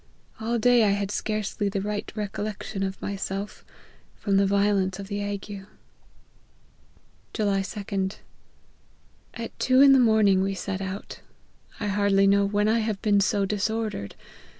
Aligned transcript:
All 0.39 0.57
day 0.57 0.83
I 0.83 0.93
had 0.93 1.11
scarcely 1.11 1.69
the 1.69 1.79
right 1.79 2.11
recollection 2.15 2.81
of 2.81 2.99
myself, 3.03 3.63
from 4.15 4.37
the 4.37 4.47
violence 4.47 4.97
of 4.97 5.09
the 5.09 5.19
ague." 5.21 5.47
LIFE 5.47 5.67
OF 7.37 7.37
HENRY 7.37 7.37
MARTYN. 7.37 7.45
169" 7.45 8.09
July 9.35 9.41
2d. 9.41 9.43
At 9.45 9.59
two 9.59 9.81
in 9.81 9.91
the 9.93 9.99
morning 9.99 10.41
we 10.41 10.55
set 10.55 10.81
out 10.81 11.19
I 11.79 11.85
hardly 11.85 12.25
know 12.25 12.45
when 12.45 12.67
I 12.67 12.79
have 12.79 12.99
been 13.03 13.19
so 13.21 13.45
disordered. 13.45 14.15